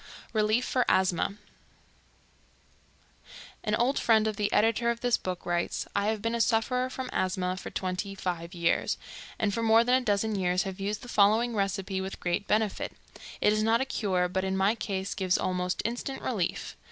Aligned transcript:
Relief 0.33 0.65
for 0.65 0.83
Asthma. 0.89 1.35
An 3.63 3.75
old 3.75 3.99
friend 3.99 4.25
of 4.25 4.35
the 4.35 4.51
editor 4.51 4.89
of 4.89 5.01
this 5.01 5.15
book 5.15 5.45
writes: 5.45 5.87
"I 5.95 6.07
have 6.07 6.23
been 6.23 6.33
a 6.33 6.41
sufferer 6.41 6.89
from 6.89 7.07
asthma 7.13 7.55
for 7.55 7.69
twenty 7.69 8.15
five 8.15 8.55
years, 8.55 8.97
and 9.37 9.53
for 9.53 9.61
more 9.61 9.83
than 9.83 10.01
a 10.01 10.03
dozen 10.03 10.33
years 10.33 10.63
have 10.63 10.79
used 10.79 11.03
the 11.03 11.07
following 11.07 11.55
recipe 11.55 12.01
with 12.01 12.19
great 12.19 12.47
benefit. 12.47 12.93
It 13.41 13.53
is 13.53 13.61
not 13.61 13.79
a 13.79 13.85
cure, 13.85 14.27
but 14.27 14.43
in 14.43 14.57
my 14.57 14.73
case 14.73 15.13
gives 15.13 15.37
almost 15.37 15.83
instant 15.85 16.23
relief. 16.23 16.75